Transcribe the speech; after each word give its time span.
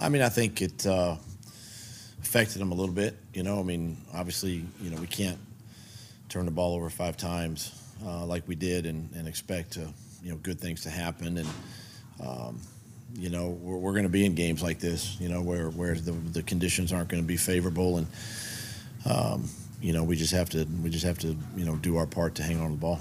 I 0.00 0.08
mean, 0.08 0.22
I 0.22 0.28
think 0.28 0.62
it 0.62 0.86
uh, 0.86 1.16
affected 2.22 2.60
them 2.60 2.72
a 2.72 2.74
little 2.74 2.94
bit. 2.94 3.16
You 3.34 3.42
know, 3.42 3.58
I 3.58 3.62
mean, 3.62 3.96
obviously, 4.14 4.64
you 4.80 4.90
know, 4.90 5.00
we 5.00 5.06
can't 5.06 5.38
turn 6.28 6.44
the 6.44 6.50
ball 6.52 6.74
over 6.74 6.90
five 6.90 7.16
times 7.16 7.72
uh, 8.04 8.24
like 8.24 8.46
we 8.46 8.54
did 8.54 8.86
and, 8.86 9.10
and 9.16 9.26
expect 9.26 9.72
to, 9.72 9.88
you 10.22 10.30
know, 10.30 10.36
good 10.36 10.60
things 10.60 10.82
to 10.82 10.90
happen. 10.90 11.38
And 11.38 11.48
um, 12.20 12.60
you 13.14 13.30
know, 13.30 13.48
we're, 13.48 13.76
we're 13.76 13.92
going 13.92 14.04
to 14.04 14.08
be 14.10 14.24
in 14.26 14.34
games 14.34 14.62
like 14.62 14.78
this. 14.78 15.18
You 15.20 15.28
know, 15.28 15.42
where 15.42 15.70
where 15.70 15.94
the, 15.94 16.12
the 16.12 16.42
conditions 16.42 16.92
aren't 16.92 17.08
going 17.08 17.22
to 17.22 17.26
be 17.26 17.36
favorable, 17.36 17.98
and 17.98 18.06
um, 19.08 19.48
you 19.80 19.92
know, 19.92 20.04
we 20.04 20.16
just 20.16 20.32
have 20.32 20.50
to 20.50 20.66
we 20.82 20.90
just 20.90 21.04
have 21.04 21.18
to 21.20 21.36
you 21.56 21.64
know 21.64 21.76
do 21.76 21.96
our 21.96 22.06
part 22.06 22.34
to 22.36 22.42
hang 22.42 22.60
on 22.60 22.66
to 22.68 22.74
the 22.74 22.80
ball. 22.80 23.00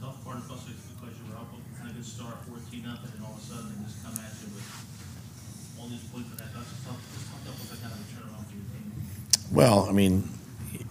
Tough 0.00 0.24
part, 0.24 0.38
especially 0.38 0.74
because 0.94 1.14
you 1.18 1.30
were 1.30 1.36
up 1.36 1.52
with 1.52 1.78
kind 1.78 1.90
of 1.90 1.96
good 1.96 2.06
start, 2.06 2.36
fourteen 2.48 2.84
nothing, 2.84 3.10
and 3.16 3.24
all 3.26 3.34
of 3.34 3.42
a 3.42 3.44
sudden 3.44 3.68
they 3.76 3.84
just 3.84 4.02
come 4.02 4.14
at 4.14 4.32
you 4.40 4.48
with 4.54 4.66
all 5.78 5.88
these 5.88 6.04
points 6.08 6.30
for 6.30 6.36
that. 6.40 6.48
That's 6.54 6.70
just 6.70 6.86
tough. 6.86 7.02
Just 7.12 7.28
tough 7.28 7.44
up 7.50 7.60
with 7.60 7.70
that 7.76 7.80
kind 7.84 7.92
of 7.92 8.00
a 8.00 8.06
turnaround 8.08 8.46
for 8.48 8.56
your 8.56 8.64
team. 8.72 8.88
Well, 9.56 9.86
I 9.88 9.92
mean, 9.92 10.28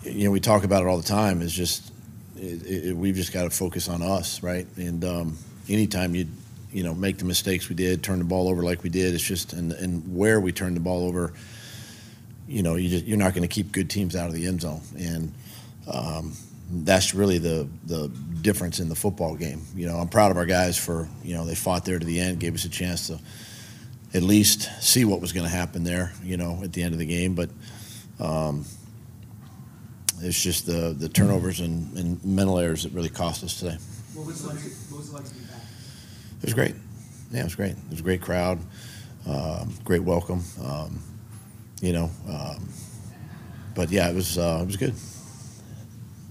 you 0.02 0.24
know, 0.24 0.32
we 0.32 0.40
talk 0.40 0.64
about 0.64 0.82
it 0.82 0.88
all 0.88 0.98
the 0.98 1.04
time. 1.04 1.44
It's 1.44 1.54
just 1.54 1.94
it, 2.36 2.66
it, 2.66 2.98
we've 2.98 3.14
just 3.14 3.32
got 3.32 3.44
to 3.44 3.52
focus 3.52 3.88
on 3.88 4.02
us, 4.02 4.42
right? 4.42 4.66
And 4.76 5.06
um, 5.06 5.38
anytime 5.70 6.16
you 6.16 6.26
you 6.72 6.82
know 6.82 6.96
make 6.96 7.20
the 7.20 7.26
mistakes 7.26 7.70
we 7.70 7.76
did, 7.76 8.02
turn 8.02 8.18
the 8.18 8.26
ball 8.26 8.50
over 8.50 8.64
like 8.64 8.82
we 8.82 8.90
did, 8.90 9.14
it's 9.14 9.24
just 9.24 9.54
and 9.54 9.72
and 9.72 10.18
where 10.18 10.40
we 10.40 10.52
turned 10.52 10.76
the 10.76 10.80
ball 10.80 11.06
over, 11.06 11.34
you 12.48 12.64
know, 12.64 12.74
you 12.74 12.90
just, 12.90 13.06
you're 13.06 13.20
not 13.20 13.36
going 13.36 13.48
to 13.48 13.54
keep 13.54 13.72
good 13.72 13.88
teams 13.88 14.16
out 14.16 14.30
of 14.30 14.34
the 14.34 14.48
end 14.48 14.62
zone, 14.62 14.82
and 14.98 15.32
um, 15.88 16.34
that's 16.72 17.14
really 17.14 17.38
the 17.38 17.68
the 17.86 18.08
difference 18.42 18.80
in 18.80 18.90
the 18.90 18.96
football 18.96 19.36
game. 19.36 19.62
You 19.76 19.86
know, 19.86 19.98
I'm 19.98 20.08
proud 20.08 20.32
of 20.32 20.38
our 20.38 20.48
guys 20.48 20.76
for 20.76 21.08
you 21.24 21.36
know 21.36 21.46
they 21.46 21.54
fought 21.54 21.86
there 21.86 22.00
to 22.00 22.06
the 22.06 22.20
end, 22.20 22.40
gave 22.40 22.56
us 22.56 22.66
a 22.66 22.70
chance 22.70 23.10
to 23.10 23.20
at 24.16 24.24
least 24.24 24.72
see 24.82 25.06
what 25.06 25.22
was 25.22 25.34
going 25.34 25.46
to 25.46 25.56
happen 25.56 25.84
there. 25.84 26.14
You 26.24 26.38
know, 26.38 26.62
at 26.64 26.74
the 26.74 26.82
end 26.82 26.94
of 26.94 27.00
the 27.00 27.06
game, 27.06 27.36
but. 27.36 27.52
Um, 28.20 28.66
it's 30.22 30.42
just 30.42 30.66
the, 30.66 30.96
the 30.98 31.10
turnovers 31.10 31.60
and, 31.60 31.98
and 31.98 32.24
mental 32.24 32.58
errors 32.58 32.84
that 32.84 32.94
really 32.94 33.10
cost 33.10 33.44
us 33.44 33.60
today. 33.60 33.78
What 34.14 34.28
was 34.28 34.44
it 34.44 34.48
like, 34.48 34.58
what 34.90 34.98
was 35.00 35.10
it 35.10 35.14
like 35.14 35.26
to 35.26 35.34
be 35.34 35.40
back? 35.42 35.62
It 36.42 36.46
was 36.46 36.54
great. 36.54 36.76
Yeah, 37.32 37.42
it 37.42 37.44
was 37.46 37.56
great. 37.56 37.72
It 37.72 37.90
was 37.90 38.00
a 38.00 38.04
great 38.04 38.22
crowd, 38.22 38.60
um, 39.28 39.74
great 39.84 40.04
welcome. 40.04 40.42
Um, 40.64 41.02
you 41.82 41.92
know, 41.92 42.10
um, 42.30 42.70
but 43.76 43.92
yeah, 43.92 44.10
it 44.10 44.16
was 44.16 44.38
uh, 44.38 44.60
it 44.62 44.68
was 44.68 44.78
good. 44.78 44.94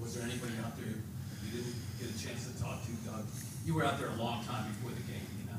Was 0.01 0.15
there 0.15 0.25
anybody 0.25 0.55
out 0.65 0.77
there 0.79 0.87
you 0.87 1.51
didn't 1.53 1.75
get 2.01 2.09
a 2.09 2.27
chance 2.27 2.47
to 2.47 2.63
talk 2.63 2.83
to, 2.87 2.91
Doug? 3.07 3.27
You 3.67 3.75
were 3.75 3.85
out 3.85 3.98
there 3.98 4.09
a 4.09 4.15
long 4.15 4.43
time 4.45 4.67
before 4.69 4.91
the 4.91 5.13
game, 5.13 5.21
you 5.39 5.47
know? 5.47 5.59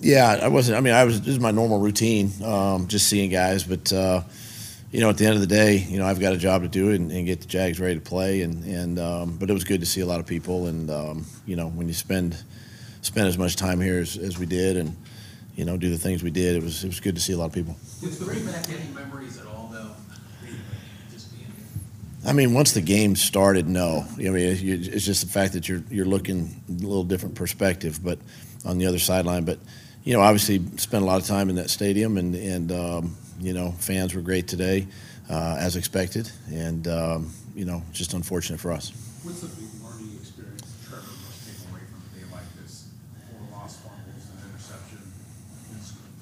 Yeah, 0.00 0.44
I 0.44 0.48
wasn't. 0.48 0.78
I 0.78 0.80
mean, 0.80 0.94
I 0.94 1.04
was. 1.04 1.20
This 1.20 1.34
is 1.34 1.40
my 1.40 1.52
normal 1.52 1.78
routine, 1.78 2.32
um, 2.42 2.88
just 2.88 3.06
seeing 3.06 3.30
guys. 3.30 3.62
But 3.62 3.92
uh, 3.92 4.22
you 4.90 5.00
know, 5.00 5.08
at 5.08 5.18
the 5.18 5.26
end 5.26 5.34
of 5.34 5.40
the 5.40 5.46
day, 5.46 5.76
you 5.76 5.98
know, 5.98 6.06
I've 6.06 6.18
got 6.18 6.32
a 6.32 6.36
job 6.36 6.62
to 6.62 6.68
do 6.68 6.90
and, 6.90 7.12
and 7.12 7.24
get 7.26 7.40
the 7.40 7.46
Jags 7.46 7.78
ready 7.78 7.94
to 7.94 8.00
play. 8.00 8.42
And 8.42 8.64
and 8.64 8.98
um, 8.98 9.36
but 9.36 9.48
it 9.48 9.52
was 9.52 9.64
good 9.64 9.80
to 9.80 9.86
see 9.86 10.00
a 10.00 10.06
lot 10.06 10.20
of 10.20 10.26
people. 10.26 10.66
And 10.66 10.90
um, 10.90 11.26
you 11.46 11.56
know, 11.56 11.68
when 11.68 11.86
you 11.86 11.94
spend 11.94 12.36
spend 13.02 13.28
as 13.28 13.38
much 13.38 13.56
time 13.56 13.80
here 13.80 14.00
as, 14.00 14.16
as 14.16 14.38
we 14.38 14.46
did, 14.46 14.76
and 14.76 14.96
you 15.54 15.64
know, 15.64 15.76
do 15.76 15.90
the 15.90 15.98
things 15.98 16.22
we 16.22 16.30
did, 16.30 16.56
it 16.56 16.62
was 16.62 16.82
it 16.82 16.88
was 16.88 17.00
good 17.00 17.14
to 17.14 17.20
see 17.20 17.32
a 17.32 17.36
lot 17.38 17.46
of 17.46 17.52
people. 17.52 17.76
Did 18.00 18.12
the 18.12 18.24
bring 18.24 18.44
back 18.46 18.68
any 18.68 18.92
memories 18.92 19.38
at 19.38 19.46
all, 19.46 19.68
though? 19.72 19.90
Just 21.12 21.36
being 21.36 21.46
here. 21.46 22.28
I 22.28 22.32
mean, 22.32 22.52
once 22.52 22.72
the 22.72 22.80
game 22.80 23.14
started, 23.14 23.68
no. 23.68 24.04
I 24.16 24.22
mean, 24.22 24.36
it's 24.36 24.62
it's 24.62 25.06
just 25.06 25.22
the 25.22 25.30
fact 25.30 25.52
that 25.52 25.68
you're 25.68 25.84
you're 25.88 26.06
looking 26.06 26.62
a 26.68 26.72
little 26.72 27.04
different 27.04 27.36
perspective, 27.36 28.02
but 28.02 28.18
on 28.64 28.78
the 28.78 28.86
other 28.86 28.98
sideline. 28.98 29.44
But 29.44 29.60
you 30.02 30.14
know, 30.14 30.20
obviously, 30.20 30.60
spent 30.78 31.04
a 31.04 31.06
lot 31.06 31.20
of 31.20 31.28
time 31.28 31.48
in 31.48 31.54
that 31.56 31.70
stadium, 31.70 32.16
and 32.16 32.34
and 32.34 32.72
um, 32.72 33.16
you 33.40 33.52
know, 33.52 33.72
fans 33.72 34.14
were 34.14 34.20
great 34.20 34.46
today, 34.48 34.86
uh, 35.28 35.56
as 35.58 35.76
expected, 35.76 36.30
and 36.52 36.86
um, 36.86 37.30
you 37.54 37.64
know, 37.64 37.82
just 37.92 38.14
unfortunate 38.14 38.60
for 38.60 38.72
us. 38.72 38.92
What's 39.22 39.40
the 39.40 39.48
big 39.48 39.68
learning 39.82 40.16
experience 40.20 40.62
Trevor 40.88 41.02
must 41.02 41.46
take 41.46 41.70
away 41.70 41.80
from 41.90 42.02
a 42.04 42.18
day 42.18 42.32
like 42.32 42.62
this? 42.62 42.88
Four 43.30 43.58
lost 43.58 43.80
fumbles, 43.80 44.24
an 44.30 44.50
interception, 44.50 44.98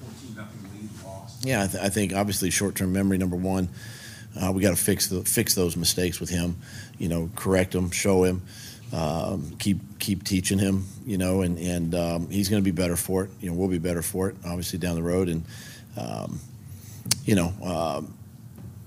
fourteen 0.01 0.35
nothing 0.35 0.61
lead 0.73 0.89
lost. 1.05 1.45
Yeah, 1.45 1.63
I, 1.63 1.67
th- 1.67 1.83
I 1.83 1.89
think 1.89 2.13
obviously 2.13 2.49
short-term 2.49 2.93
memory 2.93 3.17
number 3.17 3.35
one. 3.35 3.69
Uh, 4.39 4.51
we 4.51 4.61
got 4.61 4.69
to 4.69 4.75
fix 4.75 5.07
the 5.07 5.21
fix 5.21 5.55
those 5.55 5.75
mistakes 5.75 6.19
with 6.19 6.29
him. 6.29 6.55
You 6.97 7.09
know, 7.09 7.29
correct 7.35 7.71
them, 7.71 7.89
show 7.89 8.23
him, 8.23 8.43
um, 8.93 9.55
keep 9.57 9.77
keep 9.99 10.23
teaching 10.23 10.59
him. 10.59 10.85
You 11.05 11.17
know, 11.17 11.41
and 11.41 11.57
and 11.57 11.95
um, 11.95 12.29
he's 12.29 12.47
going 12.47 12.61
to 12.61 12.65
be 12.65 12.71
better 12.71 12.95
for 12.95 13.23
it. 13.23 13.31
You 13.41 13.49
know, 13.49 13.55
we'll 13.55 13.69
be 13.69 13.79
better 13.79 14.03
for 14.03 14.29
it. 14.29 14.35
Obviously 14.45 14.77
down 14.77 14.95
the 14.95 15.03
road, 15.03 15.29
and 15.29 15.43
um, 15.97 16.39
you 17.25 17.35
know, 17.35 17.53
um, 17.63 18.13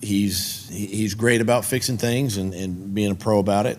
he's 0.00 0.68
he's 0.68 1.14
great 1.14 1.40
about 1.40 1.64
fixing 1.64 1.96
things 1.96 2.36
and, 2.36 2.52
and 2.54 2.94
being 2.94 3.12
a 3.12 3.14
pro 3.14 3.38
about 3.38 3.66
it, 3.66 3.78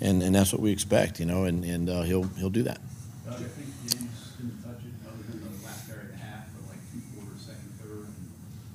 and, 0.00 0.22
and 0.22 0.34
that's 0.34 0.52
what 0.52 0.62
we 0.62 0.70
expect. 0.72 1.20
You 1.20 1.26
know, 1.26 1.44
and 1.44 1.64
and 1.64 1.88
uh, 1.90 2.02
he'll 2.02 2.24
he'll 2.38 2.50
do 2.50 2.62
that. 2.64 2.80
Doug, 3.24 3.34
I 3.34 3.36
think 3.36 3.68
James 3.82 4.32
didn't 4.38 4.62
touch 4.62 4.80
it 4.84 4.92
other 5.06 5.22
than 5.30 5.40
the 5.40 5.66
last 5.66 5.86
carry 5.86 6.00
and 6.00 6.14
a 6.14 6.16
half, 6.16 6.44
but 6.54 6.70
like 6.70 6.80
two 6.92 7.00
quarters, 7.14 7.42
second, 7.46 7.72
third, 7.78 8.06
and 8.08 8.30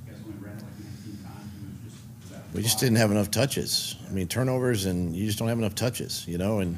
you 0.06 0.12
guys 0.12 0.22
only 0.26 0.38
ran 0.40 0.58
it 0.58 0.64
like 0.64 0.78
nineteen 0.80 1.18
times, 1.24 1.52
and 1.58 1.66
it 1.66 1.84
was 1.84 1.94
just. 1.94 2.04
was 2.32 2.54
We 2.54 2.62
just 2.62 2.80
didn't 2.80 2.98
have 2.98 3.12
enough 3.12 3.32
touches. 3.32 3.96
I 4.08 4.12
mean, 4.14 4.28
turnovers, 4.28 4.86
and 4.86 5.16
you 5.16 5.26
just 5.26 5.40
don't 5.40 5.48
have 5.48 5.60
enough 5.60 5.76
touches, 5.76 6.28
you 6.28 6.38
know. 6.38 6.60
And 6.60 6.78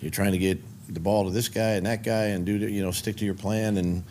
you're 0.00 0.10
trying 0.10 0.32
to 0.32 0.38
get 0.38 0.60
the 0.92 1.00
ball 1.00 1.24
to 1.24 1.30
this 1.30 1.48
guy 1.48 1.72
and 1.72 1.86
that 1.86 2.02
guy, 2.02 2.26
and 2.26 2.44
do 2.44 2.58
the, 2.58 2.70
you 2.70 2.82
know 2.82 2.90
stick 2.90 3.16
to 3.16 3.24
your 3.24 3.34
plan, 3.34 3.78
and 3.78 4.04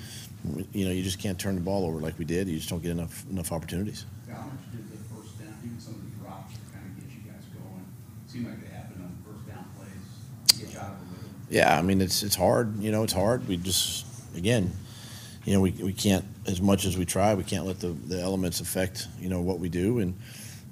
you 0.71 0.85
know 0.85 0.91
you 0.91 1.03
just 1.03 1.19
can't 1.19 1.39
turn 1.39 1.55
the 1.55 1.61
ball 1.61 1.85
over 1.85 1.99
like 1.99 2.17
we 2.19 2.25
did. 2.25 2.47
You 2.47 2.57
just 2.57 2.69
don't 2.69 2.81
get 2.81 2.91
enough 2.91 3.25
enough 3.29 3.51
opportunities. 3.51 4.05
How 4.29 4.41
much 4.41 4.71
did 4.71 4.91
the 4.91 4.97
first 5.13 5.39
down, 5.39 5.53
even 5.63 5.79
some 5.79 5.93
of 5.95 6.03
the 6.03 6.17
drops 6.23 6.53
kind 6.71 6.85
of 6.85 6.95
get 6.95 7.15
you 7.15 7.31
guys 7.31 7.43
going? 7.53 7.85
Seemed 8.27 8.47
like 8.47 8.61
they 8.61 8.75
happened 8.75 9.03
on 9.03 9.17
first 9.25 9.47
down 9.47 9.65
plays 9.77 10.59
to 10.59 10.65
get 10.65 10.73
you 10.73 10.79
out 10.79 10.91
of 10.91 10.99
the 10.99 11.15
rhythm. 11.15 11.47
Yeah, 11.49 11.77
I 11.77 11.81
mean 11.81 12.01
it's 12.01 12.23
it's 12.23 12.35
hard. 12.35 12.77
You 12.79 12.91
know, 12.91 13.03
it's 13.03 13.13
hard. 13.13 13.47
We 13.47 13.57
just 13.57 14.05
again, 14.35 14.71
you 15.45 15.53
know, 15.53 15.61
we, 15.61 15.71
we 15.71 15.93
can't 15.93 16.25
as 16.47 16.61
much 16.61 16.85
as 16.85 16.97
we 16.97 17.05
try. 17.05 17.33
We 17.35 17.43
can't 17.43 17.65
let 17.65 17.79
the, 17.79 17.89
the 17.89 18.19
elements 18.19 18.59
affect 18.59 19.07
you 19.19 19.29
know 19.29 19.41
what 19.41 19.59
we 19.59 19.69
do, 19.69 19.99
and 19.99 20.13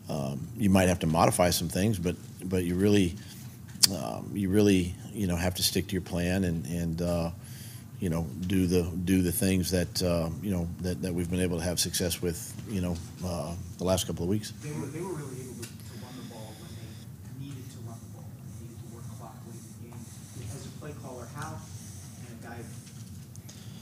um, 0.10 0.48
you 0.58 0.70
might 0.70 0.90
have 0.90 1.00
to 1.00 1.08
modify 1.08 1.50
some 1.50 1.70
things, 1.70 1.98
but 1.98 2.16
but 2.44 2.66
you 2.66 2.76
really 2.76 3.16
um, 3.96 4.32
you 4.34 4.50
really 4.50 4.96
you 5.14 5.28
know 5.28 5.36
have 5.36 5.56
to 5.56 5.64
stick 5.64 5.88
to 5.88 5.94
your 5.94 6.02
plan 6.02 6.44
and 6.44 6.66
and 6.66 7.02
uh, 7.02 7.32
you 8.02 8.10
know 8.10 8.26
do 8.48 8.66
the 8.66 8.82
do 9.06 9.22
the 9.22 9.32
things 9.32 9.70
that 9.72 10.02
uh, 10.02 10.28
you 10.42 10.50
know 10.50 10.68
that, 10.82 11.02
that 11.04 11.14
we've 11.14 11.30
been 11.30 11.40
able 11.40 11.60
to 11.60 11.64
have 11.64 11.80
success 11.80 12.20
with 12.20 12.42
you 12.68 12.82
know 12.82 12.98
uh, 13.24 13.54
the 13.78 13.84
last 13.86 14.08
couple 14.08 14.24
of 14.24 14.30
weeks. 14.30 14.52
They 14.60 14.74
were, 14.74 14.88
they 14.88 15.00
were 15.00 15.14
really 15.14 15.46
able 15.46 15.62
to, 15.62 15.70
to 15.70 15.94
run 16.02 16.14
the 16.18 16.26
ball 16.34 16.50
when 16.58 16.74
they 16.82 17.46
needed 17.46 17.62
to 17.62 17.80
run 17.86 18.02
the 18.02 18.12
ball, 18.18 18.26
when 18.26 18.42
they 18.58 18.66
needed 18.66 18.82
to 18.82 18.90
work 18.98 19.06
clock 19.22 19.38
late 19.46 19.62
in 19.62 19.70
the 19.86 19.94
game. 19.94 20.02
As 20.50 20.66
a 20.66 20.74
play 20.82 20.98
caller, 21.06 21.30
how, 21.38 21.62
and 22.26 22.34
a 22.34 22.40
guy, 22.42 22.58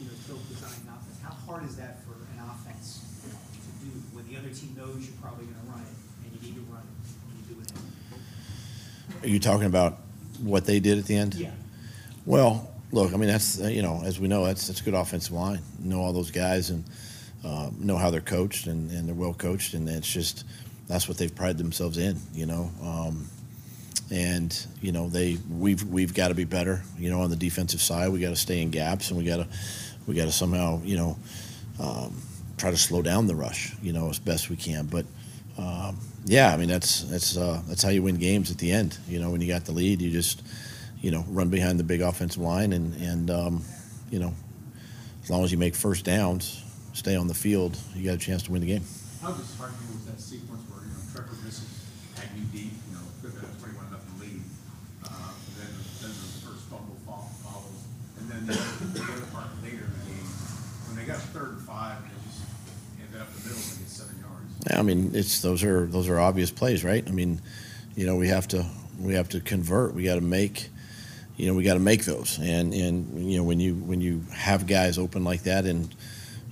you 0.04 0.12
know, 0.12 0.16
built 0.28 0.44
design 0.52 0.84
offense, 0.84 1.20
how 1.24 1.34
hard 1.48 1.64
is 1.64 1.80
that 1.80 2.04
for 2.04 2.20
an 2.20 2.44
offense 2.44 3.08
to 3.24 3.72
do 3.80 3.90
when 4.12 4.28
the 4.28 4.36
other 4.36 4.52
team 4.52 4.76
knows 4.76 5.00
you're 5.00 5.16
probably 5.24 5.48
gonna 5.48 5.64
run 5.72 5.80
it 5.80 5.96
and 6.28 6.36
you 6.36 6.40
need 6.44 6.60
to 6.60 6.66
run 6.68 6.84
it 6.84 6.92
and 7.08 7.34
you 7.40 7.56
do 7.56 7.64
it 7.64 7.72
anyway? 7.72 9.24
Are 9.24 9.32
you 9.32 9.40
talking 9.40 9.72
about 9.72 10.04
what 10.44 10.68
they 10.68 10.84
did 10.84 11.00
at 11.00 11.08
the 11.08 11.16
end? 11.16 11.40
Yeah. 11.40 11.56
Well, 12.28 12.68
look, 12.92 13.14
I 13.14 13.18
mean 13.18 13.30
that's 13.30 13.62
uh, 13.62 13.68
you 13.68 13.82
know 13.82 14.02
as 14.04 14.20
we 14.20 14.28
know 14.28 14.46
that's 14.46 14.68
that's 14.68 14.82
a 14.82 14.84
good 14.84 14.94
offensive 14.94 15.34
line. 15.34 15.62
Know 15.80 16.00
all 16.02 16.14
those 16.14 16.32
guys 16.32 16.70
and 16.70 16.84
uh, 17.44 17.70
know 17.80 17.98
how 17.98 18.10
they're 18.10 18.22
coached 18.22 18.68
and, 18.68 18.92
and 18.92 19.08
they're 19.08 19.16
well 19.16 19.34
coached 19.34 19.74
and 19.74 19.88
it's 19.88 20.12
just 20.12 20.44
that's 20.88 21.08
what 21.08 21.18
they've 21.18 21.34
prided 21.34 21.58
themselves 21.58 21.98
in. 21.98 22.18
You 22.34 22.46
know, 22.46 22.72
um, 22.84 23.28
and 24.12 24.66
you 24.82 24.92
know 24.92 25.10
they 25.10 25.38
we've 25.50 25.84
we've 25.84 26.14
got 26.14 26.30
to 26.30 26.36
be 26.36 26.46
better. 26.46 26.82
You 26.98 27.10
know, 27.10 27.22
on 27.22 27.30
the 27.30 27.36
defensive 27.36 27.82
side, 27.82 28.10
we 28.10 28.20
got 28.20 28.30
to 28.30 28.36
stay 28.36 28.62
in 28.62 28.72
gaps 28.72 29.10
and 29.10 29.18
we 29.18 29.26
got 29.26 29.38
to 29.38 29.48
we 30.08 30.16
got 30.16 30.26
to 30.26 30.32
somehow 30.32 30.82
you 30.84 30.98
know 30.98 31.18
um, 31.80 32.22
try 32.58 32.72
to 32.72 32.78
slow 32.78 33.02
down 33.02 33.28
the 33.28 33.36
rush. 33.36 33.74
You 33.82 33.94
know, 33.94 34.10
as 34.10 34.20
best 34.20 34.50
we 34.50 34.56
can, 34.56 34.86
but. 34.88 35.06
Um, 35.58 35.98
yeah, 36.26 36.54
I 36.54 36.58
mean 36.58 36.70
that's 36.70 37.04
that's 37.04 37.36
uh, 37.36 37.62
that's 37.68 37.84
how 37.84 37.90
you 37.90 38.04
win 38.04 38.16
games 38.16 38.52
at 38.52 38.58
the 38.60 38.72
end. 38.72 38.98
You 39.10 39.20
know, 39.20 39.32
when 39.32 39.42
you 39.42 39.48
got 39.48 39.66
the 39.66 39.72
lead, 39.72 40.02
you 40.02 40.12
just 40.12 40.42
you 41.02 41.12
know 41.12 41.24
run 41.30 41.50
behind 41.50 41.80
the 41.80 41.84
big 41.84 42.02
offensive 42.02 42.42
line, 42.42 42.74
and 42.74 42.94
and 43.02 43.30
um, 43.32 43.64
you 44.12 44.20
know 44.20 44.34
as 45.24 45.30
long 45.30 45.44
as 45.44 45.52
you 45.52 45.58
make 45.58 45.76
first 45.76 46.06
downs, 46.06 46.64
stay 46.94 47.16
on 47.16 47.28
the 47.28 47.34
field, 47.34 47.78
you 47.96 48.06
got 48.06 48.16
a 48.16 48.18
chance 48.18 48.44
to 48.44 48.52
win 48.52 48.62
the 48.62 48.68
game. 48.68 48.84
How 49.22 49.32
disheartening 49.32 49.88
was 49.94 50.06
that 50.06 50.20
sequence 50.20 50.64
where, 50.72 50.82
you 50.82 50.90
know, 50.90 51.04
Trevor 51.14 51.36
misses 51.44 51.68
Agnew 52.18 52.46
deep, 52.52 52.72
you 52.72 52.96
know, 52.96 53.04
could 53.22 53.32
have 53.34 53.42
been 53.42 53.60
twenty-one 53.60 53.92
nothing 53.92 54.16
lead. 54.20 54.42
Uh, 55.04 55.32
then, 55.60 55.72
then 56.02 56.10
the 56.10 56.30
first 56.48 56.64
fumble 56.72 56.96
fo- 57.06 57.28
follows, 57.44 57.84
and 58.20 58.32
then 58.32 58.46
the 58.48 58.56
the 59.00 59.04
other 59.04 59.28
part 59.36 59.48
later 59.62 59.86
in 59.86 59.92
the 59.92 60.06
game, 60.08 60.30
when 60.88 60.96
they 60.96 61.04
got 61.06 61.20
third 61.36 61.60
and 61.60 61.62
five, 61.68 62.00
they 62.02 62.16
just 62.32 62.42
ended 63.04 63.22
up 63.22 63.28
the 63.36 63.42
middle 63.44 63.60
and 63.60 63.80
get 63.80 63.90
seven 63.92 64.16
yards. 64.24 64.50
Yeah, 64.72 64.80
I 64.80 64.82
mean 64.82 65.12
it's 65.14 65.42
those 65.42 65.64
are 65.64 65.86
those 65.86 66.08
are 66.10 66.20
obvious 66.20 66.50
plays, 66.50 66.84
right? 66.84 67.04
I 67.06 67.12
mean, 67.12 67.42
you 67.96 68.06
know 68.08 68.16
we 68.16 68.30
have 68.30 68.48
to 68.50 68.66
we 69.00 69.14
have 69.14 69.30
to 69.30 69.42
convert. 69.42 69.94
We 69.94 70.04
got 70.06 70.16
to 70.16 70.22
make, 70.22 70.70
you 71.40 71.48
know, 71.48 71.54
we 71.54 71.64
got 71.64 71.76
to 71.76 71.80
make 71.80 72.06
those. 72.06 72.38
And 72.40 72.74
and 72.74 73.32
you 73.32 73.38
know 73.38 73.44
when 73.44 73.60
you 73.60 73.76
when 73.76 74.02
you 74.02 74.22
have 74.34 74.68
guys 74.68 74.98
open 74.98 75.24
like 75.24 75.44
that 75.44 75.66
and 75.66 75.94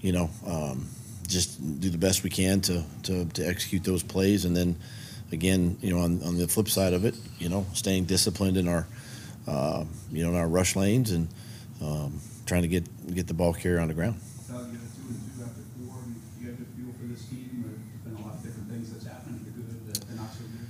you 0.02 0.12
know, 0.12 0.30
um, 0.46 0.88
just 1.28 1.60
do 1.80 1.90
the 1.90 1.98
best 1.98 2.24
we 2.24 2.30
can 2.30 2.62
to, 2.62 2.84
to, 3.04 3.26
to 3.26 3.44
execute 3.46 3.84
those 3.84 4.04
plays. 4.04 4.46
And 4.46 4.56
then 4.56 4.78
again, 5.32 5.78
you 5.82 5.94
know, 5.94 6.02
on, 6.02 6.22
on 6.24 6.38
the 6.38 6.48
flip 6.48 6.70
side 6.70 6.94
of 6.94 7.06
it, 7.06 7.16
you 7.40 7.50
know, 7.50 7.66
staying 7.74 8.06
disciplined 8.06 8.58
in 8.58 8.68
our, 8.68 8.88
uh, 9.48 9.84
you 10.12 10.24
know, 10.24 10.30
in 10.30 10.36
our 10.38 10.48
rush 10.48 10.76
lanes 10.76 11.12
and 11.12 11.28
um, 11.82 12.20
trying 12.46 12.62
to 12.62 12.68
get 12.68 12.86
get 13.14 13.28
the 13.28 13.34
ball 13.34 13.54
carrier 13.54 13.80
on 13.80 13.88
the 13.88 13.94
ground. 13.94 14.16
Doug, 14.48 14.72
you 14.72 14.78
got 14.78 14.88
two 14.96 15.02
and 15.10 15.20
two 15.36 15.44
after 15.44 15.62
four, 15.76 15.98
you 16.40 16.48
got 16.48 16.54
a 16.54 16.64
good 16.64 16.96
for 17.00 17.06
this 17.08 17.26
team, 17.26 17.64
there's 17.66 18.16
been 18.16 18.24
a 18.24 18.28
lot 18.28 18.36
of 18.36 18.44
different 18.44 18.70
things 18.70 18.92
that's 18.92 19.06
happened, 19.06 19.40
the 19.46 19.52
good, 19.52 19.94
the, 19.94 20.06
the 20.06 20.16
not 20.16 20.32
so 20.32 20.40
good? 20.40 20.68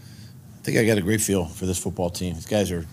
I 0.56 0.64
think 0.64 0.78
I 0.78 0.86
got 0.86 0.98
a 0.98 1.02
great 1.02 1.22
feel 1.22 1.46
for 1.46 1.66
this 1.66 1.78
football 1.78 2.10
team. 2.10 2.34
These 2.34 2.48
guys 2.48 2.72
are 2.72 2.86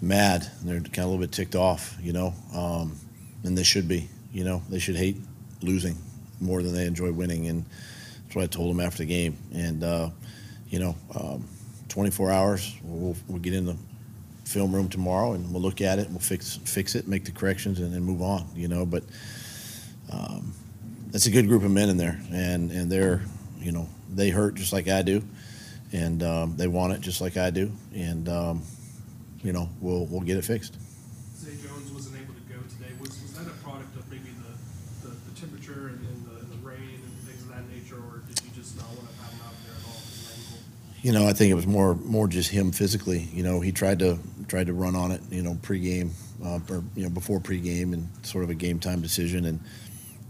mad. 0.00 0.50
and 0.60 0.68
They're 0.68 0.80
kind 0.80 0.98
of 0.98 1.04
a 1.04 1.08
little 1.08 1.20
bit 1.20 1.32
ticked 1.32 1.54
off, 1.54 1.96
you 2.00 2.12
know, 2.12 2.34
um, 2.54 2.96
and 3.44 3.56
they 3.56 3.62
should 3.62 3.88
be. 3.88 4.08
You 4.32 4.44
know, 4.44 4.62
they 4.68 4.78
should 4.78 4.96
hate 4.96 5.16
losing 5.62 5.96
more 6.40 6.62
than 6.62 6.74
they 6.74 6.86
enjoy 6.86 7.10
winning, 7.12 7.46
and 7.46 7.64
that's 8.24 8.36
what 8.36 8.44
I 8.44 8.46
told 8.46 8.70
them 8.70 8.80
after 8.84 8.98
the 8.98 9.06
game. 9.06 9.38
And 9.54 9.82
uh, 9.82 10.10
you 10.68 10.78
know, 10.78 10.96
um, 11.18 11.48
24 11.88 12.32
hours, 12.32 12.76
we'll, 12.82 13.16
we'll 13.28 13.38
get 13.38 13.54
in 13.54 13.64
the 13.64 13.76
film 14.44 14.74
room 14.74 14.88
tomorrow, 14.88 15.32
and 15.32 15.50
we'll 15.52 15.62
look 15.62 15.80
at 15.80 15.98
it, 15.98 16.06
and 16.06 16.10
we'll 16.10 16.20
fix 16.20 16.56
fix 16.64 16.94
it, 16.94 17.08
make 17.08 17.24
the 17.24 17.32
corrections, 17.32 17.80
and 17.80 17.94
then 17.94 18.02
move 18.02 18.20
on. 18.20 18.46
You 18.54 18.68
know, 18.68 18.84
but 18.84 19.04
um, 20.12 20.52
that's 21.08 21.26
a 21.26 21.30
good 21.30 21.48
group 21.48 21.62
of 21.62 21.70
men 21.70 21.88
in 21.88 21.96
there, 21.96 22.20
and 22.30 22.70
and 22.70 22.92
they're, 22.92 23.22
you 23.58 23.72
know, 23.72 23.88
they 24.12 24.28
hurt 24.28 24.54
just 24.56 24.72
like 24.72 24.88
I 24.88 25.02
do 25.02 25.22
and 25.92 26.22
um, 26.22 26.56
they 26.56 26.66
want 26.66 26.92
it 26.92 27.00
just 27.00 27.20
like 27.20 27.36
I 27.36 27.50
do, 27.50 27.70
and 27.94 28.28
um, 28.28 28.62
you 29.42 29.52
know 29.52 29.68
we'll 29.80 30.06
we'll 30.06 30.20
get 30.20 30.36
it 30.36 30.44
fixed. 30.44 30.76
Zay 31.36 31.56
Jones 31.56 31.92
wasn't 31.92 32.16
able 32.16 32.34
to 32.34 32.40
go 32.48 32.60
today. 32.68 32.92
Was, 33.00 33.10
was 33.22 33.32
that 33.34 33.46
a 33.46 33.56
product 33.62 33.94
of 33.96 34.10
maybe 34.10 34.30
the, 34.30 35.08
the, 35.08 35.14
the 35.14 35.40
temperature 35.40 35.88
and, 35.88 36.00
and, 36.08 36.26
the, 36.26 36.40
and 36.40 36.50
the 36.50 36.66
rain 36.66 37.00
and 37.04 37.28
things 37.28 37.42
of 37.42 37.48
that 37.50 37.68
nature, 37.70 37.96
or 37.96 38.22
did 38.28 38.40
you 38.42 38.50
just 38.54 38.76
not 38.76 38.88
want 38.88 39.08
to 39.10 39.16
have 39.22 39.32
him 39.32 39.40
out 39.44 39.54
there 39.64 39.76
at 39.76 39.86
all? 39.86 40.00
You 41.02 41.12
know, 41.12 41.28
I 41.28 41.32
think 41.32 41.50
it 41.50 41.54
was 41.54 41.66
more 41.66 41.94
more 41.94 42.28
just 42.28 42.50
him 42.50 42.72
physically. 42.72 43.28
You 43.32 43.42
know, 43.42 43.60
he 43.60 43.72
tried 43.72 43.98
to 44.00 44.18
tried 44.48 44.66
to 44.68 44.72
run 44.72 44.96
on 44.96 45.12
it. 45.12 45.20
You 45.30 45.42
know, 45.42 45.54
pregame 45.54 46.10
uh, 46.44 46.60
or 46.70 46.82
you 46.94 47.04
know 47.04 47.10
before 47.10 47.40
pregame 47.40 47.92
and 47.92 48.08
sort 48.22 48.44
of 48.44 48.50
a 48.50 48.54
game 48.54 48.78
time 48.78 49.00
decision. 49.00 49.44
And 49.44 49.60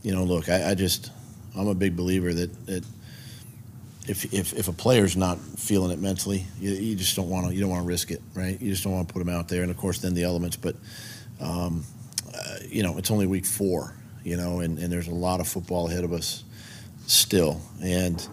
you 0.02 0.14
know, 0.14 0.24
look, 0.24 0.48
I, 0.48 0.70
I 0.70 0.74
just 0.74 1.10
I'm 1.56 1.68
a 1.68 1.74
big 1.74 1.96
believer 1.96 2.34
that 2.34 2.66
that 2.66 2.84
if, 4.08 4.32
if, 4.32 4.52
if 4.52 4.68
a 4.68 4.72
player's 4.72 5.16
not 5.16 5.38
feeling 5.38 5.90
it 5.90 5.98
mentally, 5.98 6.44
you, 6.60 6.70
you 6.72 6.94
just 6.96 7.16
don't 7.16 7.28
want 7.28 7.46
to 7.46 7.54
you 7.54 7.60
don't 7.60 7.70
want 7.70 7.82
to 7.82 7.88
risk 7.88 8.10
it, 8.10 8.22
right? 8.34 8.60
You 8.60 8.70
just 8.70 8.84
don't 8.84 8.92
want 8.92 9.08
to 9.08 9.12
put 9.12 9.20
him 9.20 9.28
out 9.28 9.48
there, 9.48 9.62
and 9.62 9.70
of 9.70 9.76
course 9.76 9.98
then 9.98 10.14
the 10.14 10.24
elements. 10.24 10.56
But 10.56 10.76
um, 11.40 11.84
uh, 12.34 12.58
you 12.68 12.82
know, 12.82 12.98
it's 12.98 13.10
only 13.10 13.26
week 13.26 13.46
four, 13.46 13.94
you 14.22 14.36
know, 14.36 14.60
and, 14.60 14.78
and 14.78 14.92
there's 14.92 15.08
a 15.08 15.14
lot 15.14 15.40
of 15.40 15.48
football 15.48 15.88
ahead 15.88 16.04
of 16.04 16.12
us 16.12 16.44
still, 17.06 17.60
and 17.82 18.26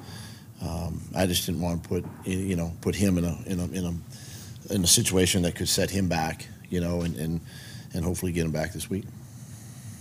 um, 0.62 1.02
I 1.16 1.26
just 1.26 1.46
didn't 1.46 1.62
want 1.62 1.84
to 1.84 1.90
put 1.90 2.06
you 2.26 2.56
know 2.56 2.74
put 2.82 2.96
him 2.96 3.18
in 3.18 3.26
a 3.26 3.38
in 3.46 3.60
a 3.60 3.66
in 3.66 3.86
a 3.86 4.74
in 4.74 4.84
a 4.84 4.88
situation 4.88 5.42
that 5.44 5.56
could 5.56 5.70
set 5.70 5.90
him 5.90 6.08
back, 6.08 6.48
you 6.70 6.82
know, 6.82 7.02
and 7.02 7.16
and, 7.18 7.42
and 7.94 8.06
hopefully 8.06 8.32
get 8.32 8.46
him 8.46 8.52
back 8.52 8.74
this 8.74 8.90
week. 8.90 9.06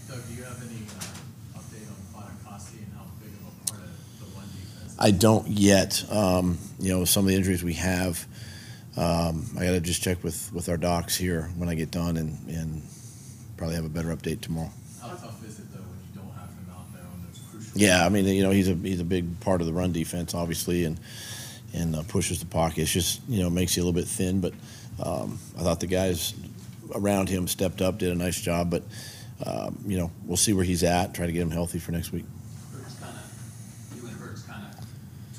Doug, 0.09 0.21
do 0.29 0.35
you 0.35 0.43
have 0.45 0.61
any, 0.63 0.87
uh, 0.87 1.59
update 1.59 1.89
on 1.89 1.97
Fatukasi 2.13 2.79
and 2.85 2.93
how 2.97 3.05
big 3.21 3.33
of 3.33 3.49
a 3.49 3.73
part 3.73 3.83
of 3.83 3.91
the 4.21 4.27
one 4.37 4.47
defense? 4.53 4.91
I 5.03 5.11
don't 5.11 5.49
yet. 5.49 6.05
Um, 6.13 6.59
you 6.79 6.97
know, 6.97 7.05
some 7.05 7.25
of 7.25 7.29
the 7.29 7.35
injuries 7.35 7.65
we 7.65 7.73
have, 7.75 8.25
um, 8.97 9.47
I 9.59 9.65
got 9.65 9.73
to 9.73 9.81
just 9.81 10.01
check 10.01 10.23
with, 10.23 10.53
with 10.53 10.69
our 10.69 10.77
docs 10.77 11.17
here 11.17 11.51
when 11.57 11.69
I 11.69 11.75
get 11.75 11.91
done 11.91 12.17
and, 12.17 12.39
and 12.49 12.83
probably 13.57 13.75
have 13.75 13.85
a 13.85 13.89
better 13.89 14.15
update 14.15 14.43
tomorrow. 14.43 14.71
How 15.01 15.09
tough 15.09 15.45
is 15.45 15.59
it 15.59 15.73
though 15.73 15.81
when 15.81 15.99
you 16.09 16.21
don't 16.21 16.33
have 16.35 16.51
him 16.51 16.71
out 16.71 16.93
there 16.95 17.03
on 17.03 17.27
those 17.27 17.41
crucial? 17.51 17.81
Yeah, 17.81 18.07
I 18.07 18.11
mean, 18.11 18.27
you 18.27 18.45
know, 18.45 18.53
he's 18.53 18.69
a 18.69 18.75
he's 18.75 19.01
a 19.01 19.05
big 19.05 19.41
part 19.41 19.61
of 19.61 19.67
the 19.67 19.73
run 19.73 19.91
defense, 19.91 20.37
obviously, 20.37 20.85
and 20.85 21.01
and 21.75 21.97
uh, 21.97 22.03
pushes 22.05 22.39
the 22.39 22.47
pocket. 22.47 22.83
It's 22.83 22.93
just 22.93 23.23
you 23.29 23.43
know 23.43 23.51
makes 23.51 23.77
you 23.77 23.83
a 23.83 23.85
little 23.85 24.01
bit 24.01 24.09
thin, 24.09 24.41
but 24.41 24.53
um, 25.03 25.41
I 25.59 25.63
thought 25.63 25.81
the 25.81 25.89
guys 25.89 26.33
around 26.95 27.29
him 27.29 27.49
stepped 27.49 27.83
up, 27.83 27.99
did 27.99 28.13
a 28.13 28.15
nice 28.15 28.41
job. 28.41 28.71
But 28.71 28.85
um, 29.45 29.81
you 29.85 29.99
know, 29.99 30.13
we'll 30.27 30.37
see 30.37 30.53
where 30.53 30.65
he's 30.65 30.85
at. 30.85 31.13
Try 31.13 31.27
to 31.27 31.33
get 31.33 31.43
him 31.43 31.51
healthy 31.51 31.81
for 31.81 31.91
next 31.91 32.13
week. 32.13 32.25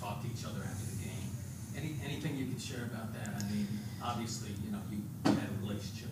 Hurts 0.04 0.12
kind 0.12 0.20
of, 0.20 0.24
you 0.24 0.24
and 0.24 0.24
Hurts 0.24 0.24
kind 0.24 0.24
of 0.24 0.24
talked 0.24 0.24
to 0.24 0.28
each 0.32 0.46
other 0.46 0.62
after 0.64 0.86
the 0.92 1.04
game. 1.04 1.30
Any, 1.78 1.96
anything 2.06 2.36
you 2.38 2.46
can 2.46 2.60
share 2.60 2.86
about 2.86 3.14
that? 3.14 3.30
I 3.40 3.44
mean, 3.52 3.68
obviously, 4.04 4.50
you 4.66 4.72
know, 4.72 4.80
you 4.92 5.00
had 5.26 5.50
a 5.50 5.62
relationship 5.66 6.10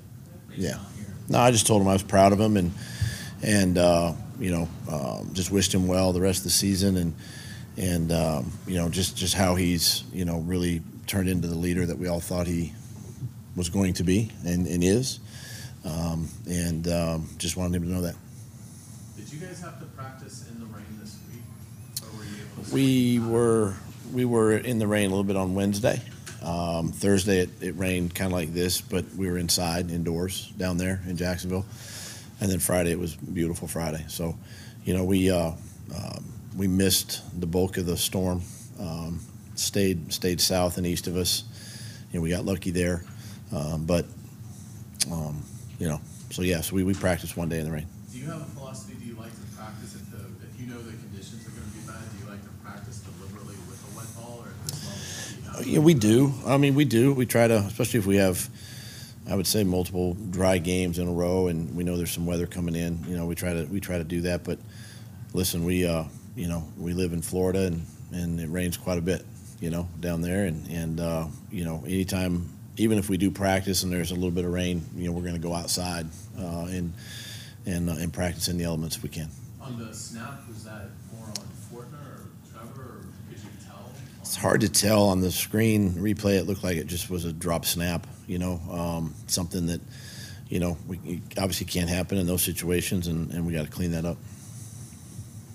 based 0.49 0.61
Yeah. 0.61 0.75
on 0.77 0.85
here. 0.97 1.13
No, 1.29 1.39
I 1.39 1.51
just 1.51 1.67
told 1.67 1.81
him 1.81 1.87
I 1.87 1.93
was 1.93 2.03
proud 2.03 2.33
of 2.33 2.39
him 2.39 2.57
and 2.57 2.71
and 3.43 3.77
uh, 3.77 4.13
you 4.39 4.51
know 4.51 4.67
um, 4.91 5.29
just 5.33 5.49
wished 5.51 5.73
him 5.73 5.87
well 5.87 6.13
the 6.13 6.21
rest 6.21 6.39
of 6.39 6.43
the 6.45 6.49
season 6.51 6.95
and 6.97 7.13
and 7.77 8.11
um, 8.11 8.51
you 8.67 8.75
know 8.77 8.87
just 8.89 9.15
just 9.17 9.33
how 9.33 9.55
he's 9.55 10.03
you 10.13 10.25
know 10.25 10.39
really 10.39 10.81
turned 11.07 11.27
into 11.29 11.47
the 11.47 11.55
leader 11.55 11.85
that 11.85 11.97
we 11.97 12.07
all 12.07 12.19
thought 12.19 12.45
he 12.47 12.73
was 13.55 13.69
going 13.69 13.93
to 13.93 14.03
be 14.03 14.31
and, 14.45 14.67
and 14.67 14.83
is 14.83 15.19
um, 15.85 16.27
and 16.47 16.87
um, 16.87 17.27
just 17.39 17.57
wanted 17.57 17.77
him 17.77 17.83
to 17.83 17.89
know 17.93 18.01
that 18.01 18.15
Did 19.17 19.31
you 19.33 19.39
guys 19.39 19.59
have 19.61 19.79
to 19.79 19.85
practice 19.87 20.45
in 20.51 20.59
the 20.59 20.65
rain 20.67 20.85
this 21.01 21.17
week, 21.33 21.41
or 22.03 22.15
were 22.17 22.23
you 22.25 22.29
able 22.35 22.45
to? 22.49 22.50
We 22.71 23.19
were 23.19 23.73
we 24.13 24.25
were 24.25 24.57
in 24.57 24.79
the 24.79 24.87
rain 24.87 25.07
a 25.07 25.09
little 25.09 25.23
bit 25.23 25.35
on 25.35 25.55
Wednesday. 25.55 26.01
Um, 26.43 26.91
Thursday 26.91 27.39
it, 27.39 27.49
it 27.61 27.77
rained 27.77 28.15
kind 28.15 28.31
of 28.31 28.33
like 28.33 28.53
this, 28.53 28.81
but 28.81 29.05
we 29.15 29.29
were 29.29 29.37
inside 29.37 29.91
indoors 29.91 30.51
down 30.57 30.77
there 30.77 31.01
in 31.07 31.15
Jacksonville, 31.15 31.65
and 32.39 32.49
then 32.49 32.59
Friday 32.59 32.91
it 32.91 32.99
was 32.99 33.15
beautiful 33.15 33.67
Friday. 33.67 34.03
So, 34.07 34.35
you 34.83 34.95
know, 34.95 35.03
we 35.03 35.29
uh, 35.29 35.51
um, 35.95 36.25
we 36.57 36.67
missed 36.67 37.21
the 37.39 37.47
bulk 37.47 37.77
of 37.77 37.85
the 37.85 37.97
storm. 37.97 38.41
Um, 38.79 39.19
stayed 39.55 40.11
stayed 40.11 40.41
south 40.41 40.77
and 40.77 40.87
east 40.87 41.07
of 41.07 41.15
us. 41.15 41.43
You 42.11 42.19
know, 42.19 42.23
we 42.23 42.31
got 42.31 42.45
lucky 42.45 42.71
there, 42.71 43.03
um, 43.53 43.85
but 43.85 44.05
um, 45.11 45.43
you 45.79 45.87
know, 45.87 46.01
so 46.31 46.41
yeah, 46.41 46.61
so 46.61 46.75
we, 46.75 46.83
we 46.83 46.93
practiced 46.93 47.37
one 47.37 47.49
day 47.49 47.59
in 47.59 47.65
the 47.65 47.71
rain. 47.71 47.87
Do 48.11 48.17
you 48.17 48.25
have 48.25 48.41
a 48.41 48.45
philosophy? 48.45 49.00
Do 49.21 49.27
you 49.27 49.33
like 49.33 49.49
to 49.51 49.55
practice 49.57 49.95
if 49.95 50.11
the 50.11 50.17
if 50.17 50.59
you 50.59 50.67
know 50.73 50.81
the 50.81 50.91
conditions 50.97 51.45
are 51.47 51.51
going 51.51 51.69
to 51.69 51.77
be 51.77 51.85
bad? 51.85 52.01
Do 52.11 52.23
you 52.23 52.29
like 52.31 52.41
to 52.41 52.49
practice 52.65 52.99
deliberately 53.01 53.55
with 53.69 53.93
a 53.93 53.97
wet 53.97 54.07
ball, 54.15 54.43
or 54.43 54.47
at 54.49 54.67
this 54.67 54.85
level? 54.85 55.53
do 55.53 55.53
you 55.53 55.57
have- 55.57 55.67
Yeah, 55.67 55.79
we 55.79 55.93
do. 55.93 56.33
I 56.45 56.57
mean, 56.57 56.73
we 56.75 56.85
do. 56.85 57.13
We 57.13 57.25
try 57.27 57.47
to, 57.47 57.57
especially 57.57 57.99
if 57.99 58.07
we 58.07 58.15
have, 58.17 58.49
I 59.29 59.35
would 59.35 59.45
say, 59.45 59.63
multiple 59.63 60.15
dry 60.31 60.57
games 60.57 60.97
in 60.97 61.07
a 61.07 61.11
row, 61.11 61.47
and 61.47 61.75
we 61.75 61.83
know 61.83 61.97
there's 61.97 62.11
some 62.11 62.25
weather 62.25 62.47
coming 62.47 62.75
in. 62.75 63.03
You 63.07 63.15
know, 63.15 63.25
we 63.27 63.35
try 63.35 63.53
to 63.53 63.65
we 63.65 63.79
try 63.79 63.97
to 63.99 64.03
do 64.03 64.21
that. 64.21 64.43
But 64.43 64.57
listen, 65.33 65.63
we 65.65 65.85
uh, 65.85 66.05
you 66.35 66.47
know 66.47 66.63
we 66.79 66.93
live 66.93 67.13
in 67.13 67.21
Florida, 67.21 67.67
and 67.67 67.85
and 68.11 68.39
it 68.39 68.49
rains 68.49 68.75
quite 68.77 68.97
a 68.97 69.01
bit. 69.01 69.23
You 69.59 69.69
know, 69.69 69.87
down 69.99 70.21
there, 70.21 70.45
and 70.45 70.67
and 70.71 70.99
uh, 70.99 71.27
you 71.51 71.63
know, 71.63 71.83
anytime, 71.85 72.49
even 72.77 72.97
if 72.97 73.07
we 73.09 73.17
do 73.17 73.29
practice 73.29 73.83
and 73.83 73.91
there's 73.93 74.09
a 74.09 74.15
little 74.15 74.31
bit 74.31 74.45
of 74.45 74.51
rain, 74.51 74.81
you 74.95 75.05
know, 75.05 75.11
we're 75.11 75.21
going 75.21 75.35
to 75.35 75.39
go 75.39 75.53
outside 75.53 76.07
uh, 76.39 76.65
and 76.65 76.93
and 77.65 77.89
uh, 77.89 77.93
and 77.93 78.11
practice 78.11 78.47
in 78.47 78.57
the 78.57 78.63
elements 78.63 78.95
if 78.97 79.03
we 79.03 79.09
can. 79.09 79.29
On 79.61 79.77
the 79.77 79.93
snap, 79.93 80.47
was 80.47 80.63
that 80.63 80.89
more 81.13 81.27
on 81.27 81.33
Fortner 81.71 81.93
or 81.93 82.27
Trevor, 82.51 82.81
or 82.81 83.05
could 83.29 83.37
you 83.37 83.49
tell? 83.65 83.91
It's 84.21 84.35
hard 84.35 84.61
to 84.61 84.69
tell 84.69 85.03
on 85.09 85.21
the 85.21 85.31
screen 85.31 85.91
replay. 85.91 86.37
It 86.37 86.47
looked 86.47 86.63
like 86.63 86.77
it 86.77 86.87
just 86.87 87.09
was 87.09 87.25
a 87.25 87.33
drop 87.33 87.65
snap, 87.65 88.07
you 88.27 88.39
know, 88.39 88.59
um, 88.71 89.13
something 89.27 89.67
that, 89.67 89.81
you 90.49 90.59
know, 90.59 90.77
we 90.87 91.21
obviously 91.37 91.67
can't 91.67 91.89
happen 91.89 92.17
in 92.17 92.25
those 92.27 92.41
situations, 92.41 93.07
and, 93.07 93.31
and 93.31 93.45
we 93.45 93.53
got 93.53 93.65
to 93.65 93.71
clean 93.71 93.91
that 93.91 94.05
up. 94.05 94.17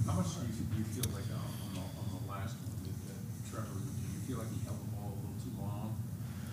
How 0.06 0.12
much 0.14 0.26
do 0.34 0.40
you, 0.46 0.64
do 0.70 0.78
you 0.78 0.84
feel 0.84 1.10
like 1.12 1.25
uh, 1.32 1.66
on 1.66 1.75
the, 1.75 1.80
on 1.80 2.06
the 2.22 2.30
last 2.30 2.54
one, 2.62 2.78
that, 2.84 2.94
that 3.08 3.50
Trevor, 3.50 3.66
do 3.66 4.06
you 4.14 4.20
feel 4.28 4.38
like 4.38 4.50
he 4.54 4.60
held 4.64 4.78
the 4.78 4.90
ball 4.94 5.10
a 5.10 5.18
little 5.18 5.34
too 5.42 5.50
long 5.58 5.96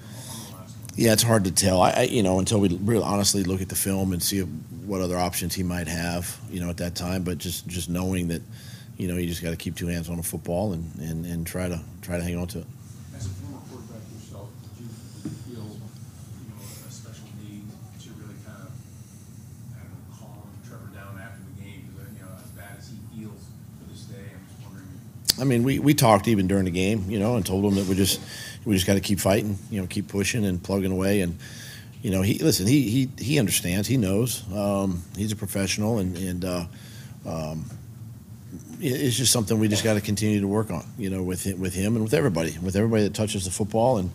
uh, 0.02 0.32
on 0.32 0.36
the 0.42 0.58
last 0.58 0.74
one? 0.80 0.83
Yeah, 0.96 1.14
it's 1.14 1.24
hard 1.24 1.46
to 1.46 1.52
tell. 1.52 1.82
I, 1.82 1.92
I 1.92 2.02
you 2.04 2.22
know, 2.22 2.38
until 2.38 2.60
we 2.60 2.70
really 2.70 3.04
honestly 3.04 3.44
look 3.44 3.62
at 3.62 3.70
the 3.70 3.76
film 3.76 4.14
and 4.14 4.22
see 4.22 4.42
what 4.42 5.02
other 5.02 5.18
options 5.18 5.56
he 5.56 5.64
might 5.64 5.88
have, 5.88 6.40
you 6.52 6.60
know, 6.60 6.70
at 6.70 6.78
that 6.78 6.94
time. 6.96 7.24
But 7.24 7.40
just 7.40 7.68
just 7.68 7.90
knowing 7.90 8.28
that, 8.28 8.44
you 8.98 9.08
know, 9.08 9.18
you 9.18 9.28
just 9.28 9.42
got 9.42 9.50
to 9.50 9.56
keep 9.56 9.76
two 9.76 9.88
hands 9.88 10.08
on 10.10 10.20
a 10.20 10.24
football 10.24 10.74
and, 10.74 10.94
and, 11.00 11.26
and 11.26 11.48
try 11.48 11.68
to 11.68 11.82
try 12.04 12.18
to 12.18 12.24
hang 12.24 12.38
on 12.38 12.48
to 12.50 12.60
it. 12.60 12.66
As 13.16 13.26
a 13.26 13.30
former 13.30 13.58
quarterback 13.72 14.06
yourself, 14.14 14.50
did 14.78 14.86
you, 14.86 14.90
did 15.24 15.32
you 15.34 15.56
feel, 15.56 15.66
you 15.66 16.50
know, 16.54 16.62
a 16.62 16.92
special 16.92 17.26
need 17.42 17.66
to 18.06 18.10
really 18.22 18.38
kind 18.46 18.62
of, 18.62 18.72
I 19.74 19.82
don't 19.82 19.98
know, 19.98 20.14
calm 20.14 20.46
Trevor 20.62 20.94
down 20.94 21.18
after 21.18 21.42
the 21.42 21.58
game? 21.58 21.90
Because, 21.90 22.14
you 22.14 22.22
know, 22.22 22.38
as 22.38 22.52
bad 22.54 22.78
as 22.78 22.94
he 22.94 23.02
feels 23.18 23.42
to 23.50 23.84
this 23.90 24.06
day, 24.14 24.30
I'm 24.30 24.46
just 24.46 24.62
wondering, 24.62 24.94
I 25.44 25.46
mean, 25.46 25.64
we, 25.64 25.78
we 25.78 25.94
talked 25.94 26.30
even 26.30 26.48
during 26.48 26.64
the 26.64 26.72
game, 26.72 27.04
you 27.10 27.20
know, 27.20 27.36
and 27.36 27.46
told 27.46 27.66
him 27.66 27.76
that 27.76 27.86
we 27.86 27.96
just 27.96 28.22
we 28.64 28.76
just 28.76 28.88
got 28.88 28.94
to 28.94 29.02
keep 29.02 29.20
fighting, 29.20 29.58
you 29.70 29.82
know, 29.82 29.88
keep 29.88 30.08
pushing 30.08 30.46
and 30.46 30.64
plugging 30.64 30.90
away. 30.90 31.20
And 31.20 31.38
you 32.02 32.12
know, 32.12 32.22
he 32.22 32.40
listen, 32.40 32.66
he 32.66 32.90
he 32.90 33.10
he 33.22 33.40
understands, 33.40 33.86
he 33.86 33.98
knows. 33.98 34.42
Um, 34.54 35.04
he's 35.18 35.34
a 35.34 35.36
professional, 35.36 35.98
and 35.98 36.16
and 36.18 36.46
uh, 36.46 36.66
um, 37.26 37.66
it's 38.80 39.18
just 39.18 39.34
something 39.34 39.60
we 39.60 39.68
just 39.68 39.84
got 39.84 39.96
to 39.96 40.02
continue 40.02 40.40
to 40.40 40.48
work 40.48 40.72
on, 40.72 40.86
you 40.98 41.10
know, 41.10 41.22
with 41.22 41.44
him, 41.44 41.60
with 41.60 41.74
him 41.74 41.96
and 41.96 42.06
with 42.06 42.14
everybody, 42.14 42.58
with 42.60 42.78
everybody 42.78 43.04
that 43.04 43.14
touches 43.14 43.44
the 43.44 43.52
football. 43.52 43.98
And 43.98 44.12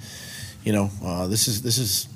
you 0.65 0.73
know, 0.73 0.91
uh, 1.05 1.27
this 1.27 1.47
is 1.47 1.61
this 1.61 1.77
is 1.77 2.09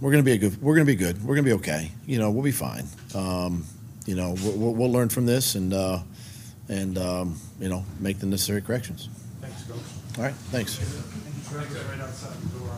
we're 0.00 0.12
gonna 0.12 0.22
be 0.22 0.32
a 0.32 0.38
good, 0.38 0.62
we're 0.62 0.76
gonna 0.76 0.86
be 0.86 0.96
good, 0.96 1.22
we're 1.22 1.34
gonna 1.34 1.44
be 1.44 1.52
okay. 1.52 1.90
You 2.06 2.18
know, 2.18 2.30
we'll 2.30 2.42
be 2.42 2.52
fine. 2.52 2.86
Um, 3.14 3.66
you 4.06 4.14
know, 4.14 4.34
we'll, 4.42 4.72
we'll, 4.72 4.90
learn 4.90 5.10
from 5.10 5.26
this 5.26 5.56
and. 5.56 5.74
Uh, 5.74 5.98
and, 6.70 6.96
um, 6.96 7.36
you 7.58 7.68
know, 7.68 7.84
make 7.98 8.20
the 8.20 8.26
necessary 8.26 8.62
corrections. 8.62 9.08
Thanks, 9.40 9.64
coach. 9.64 9.78
All 10.18 10.24
right, 10.24 10.34
thanks. 10.52 10.78
Right 11.52 12.00
outside 12.00 12.40
the 12.40 12.58
door. 12.58 12.70